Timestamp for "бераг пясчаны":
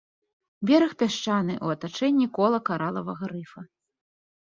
0.69-1.57